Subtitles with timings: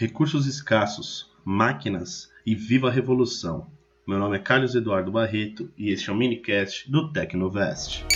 [0.00, 3.66] recursos escassos, máquinas e viva a revolução.
[4.06, 8.06] Meu nome é Carlos Eduardo Barreto e este é o minicast do Tecnovest.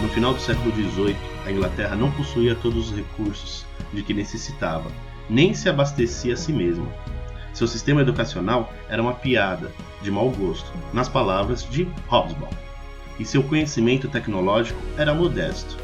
[0.00, 4.90] No final do século XVIII, a Inglaterra não possuía todos os recursos de que necessitava,
[5.28, 6.90] nem se abastecia a si mesma.
[7.52, 12.48] Seu sistema educacional era uma piada, de mau gosto, nas palavras de Hobsbawm,
[13.20, 15.76] e seu conhecimento tecnológico era modesto.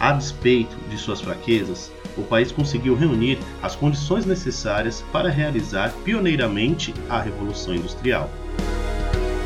[0.00, 6.94] A despeito de suas fraquezas, o país conseguiu reunir as condições necessárias para realizar pioneiramente
[7.08, 8.30] a Revolução Industrial.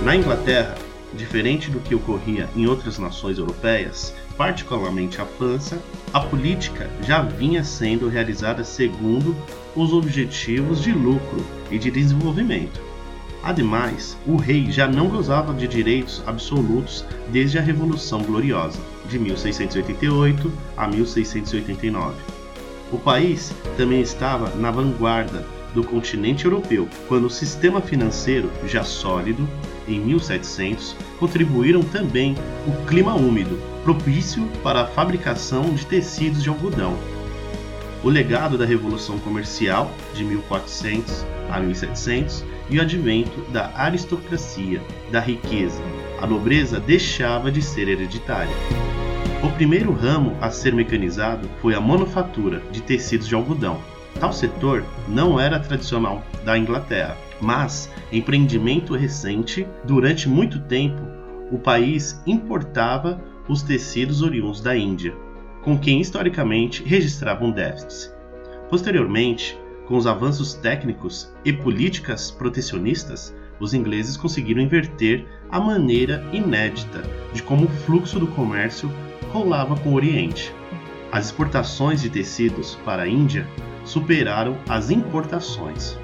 [0.03, 0.77] Na Inglaterra,
[1.15, 5.79] diferente do que ocorria em outras nações europeias, particularmente a França,
[6.13, 9.37] a política já vinha sendo realizada segundo
[9.77, 12.81] os objetivos de lucro e de desenvolvimento.
[13.43, 18.79] Ademais, o rei já não gozava de direitos absolutos desde a Revolução Gloriosa,
[19.09, 22.30] de 1688 a 1689.
[22.93, 25.45] O país também estava na vanguarda
[25.75, 29.49] do continente europeu, quando o sistema financeiro, já sólido,
[29.87, 32.35] em 1700, contribuíram também
[32.67, 36.97] o clima úmido, propício para a fabricação de tecidos de algodão.
[38.03, 45.21] O legado da Revolução Comercial, de 1400 a 1700, e o advento da aristocracia, da
[45.21, 45.83] riqueza.
[46.21, 48.55] A nobreza deixava de ser hereditária.
[49.43, 53.81] O primeiro ramo a ser mecanizado foi a manufatura de tecidos de algodão.
[54.21, 61.01] Tal setor não era tradicional da Inglaterra, mas empreendimento recente, durante muito tempo,
[61.51, 65.17] o país importava os tecidos oriundos da Índia,
[65.63, 68.15] com quem historicamente registravam déficits.
[68.69, 77.03] Posteriormente, com os avanços técnicos e políticas protecionistas, os ingleses conseguiram inverter a maneira inédita
[77.33, 78.91] de como o fluxo do comércio
[79.33, 80.53] rolava com o Oriente.
[81.11, 83.47] As exportações de tecidos para a Índia
[83.85, 85.99] superaram as importações.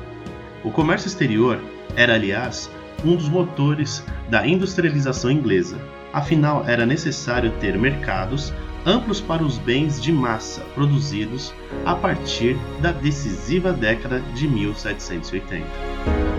[0.64, 1.60] O comércio exterior
[1.94, 2.70] era, aliás,
[3.04, 5.78] um dos motores da industrialização inglesa.
[6.12, 8.52] Afinal, era necessário ter mercados
[8.84, 11.52] amplos para os bens de massa produzidos
[11.84, 15.66] a partir da decisiva década de 1780.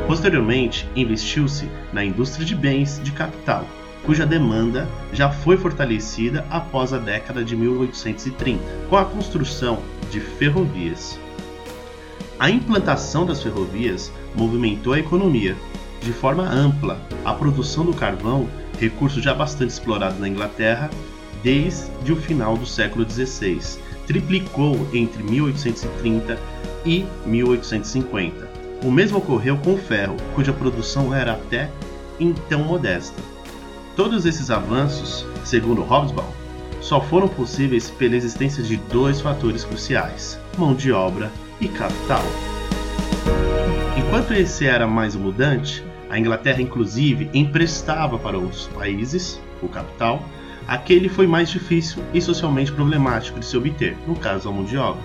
[0.08, 3.68] Posteriormente, investiu-se na indústria de bens de capital,
[4.08, 9.80] cuja demanda já foi fortalecida após a década de 1830, com a construção
[10.10, 11.20] de ferrovias.
[12.40, 15.58] A implantação das ferrovias movimentou a economia.
[16.02, 18.48] De forma ampla, a produção do carvão,
[18.80, 20.90] recurso já bastante explorado na Inglaterra,
[21.44, 23.60] desde o final do século XVI,
[24.06, 26.40] triplicou entre 1830
[26.86, 28.50] e 1850.
[28.86, 31.70] O mesmo ocorreu com o ferro, cuja produção era até
[32.18, 33.37] então modesta.
[33.98, 36.32] Todos esses avanços, segundo Hobsbawm,
[36.80, 42.24] só foram possíveis pela existência de dois fatores cruciais: mão de obra e capital.
[43.98, 50.24] Enquanto esse era mais mudante, a Inglaterra inclusive emprestava para outros países o capital
[50.68, 54.78] Aquele foi mais difícil e socialmente problemático de se obter, no caso a mão de
[54.78, 55.02] obra.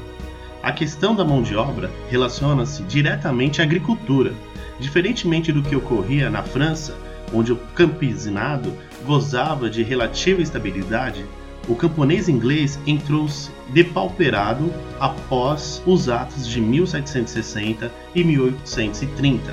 [0.61, 4.33] A questão da mão de obra relaciona-se diretamente à agricultura,
[4.81, 6.99] diferentemente do que ocorria na França,
[7.33, 8.73] onde o campesinado
[9.05, 11.25] gozava de relativa estabilidade,
[11.69, 19.53] o camponês inglês entrou-se depauperado após os atos de 1760 e 1830.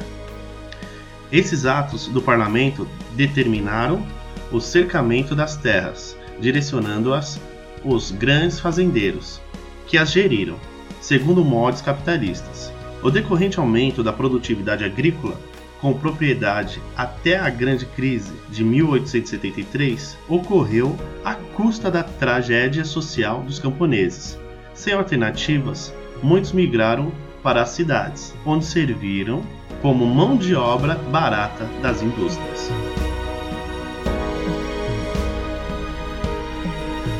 [1.31, 4.03] Esses atos do parlamento determinaram
[4.51, 7.39] o cercamento das terras, direcionando-as
[7.83, 9.39] os grandes fazendeiros,
[9.85, 10.55] que as geriram,
[10.99, 12.71] segundo modos capitalistas.
[13.03, 15.39] O decorrente aumento da produtividade agrícola,
[15.81, 23.59] com propriedade até a grande crise de 1873, ocorreu à custa da tragédia social dos
[23.59, 24.37] camponeses.
[24.73, 29.43] Sem alternativas, muitos migraram para as cidades, onde serviram
[29.81, 32.69] como mão de obra barata das indústrias.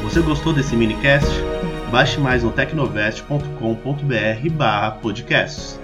[0.03, 1.29] Você gostou desse minicast?
[1.91, 5.79] Baixe mais no tecnovest.com.br barra podcasts.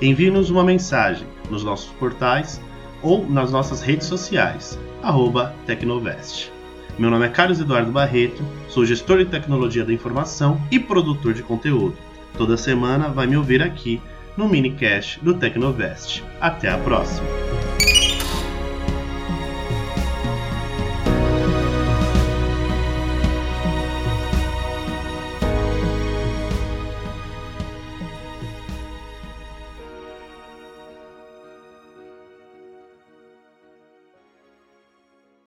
[0.00, 2.60] Envie-nos uma mensagem nos nossos portais
[3.02, 6.52] ou nas nossas redes sociais, arroba Tecnovest.
[6.98, 11.42] Meu nome é Carlos Eduardo Barreto, sou gestor de tecnologia da informação e produtor de
[11.42, 11.96] conteúdo.
[12.36, 14.00] Toda semana vai me ouvir aqui
[14.36, 16.22] no minicast do Tecnovest.
[16.40, 17.47] Até a próxima!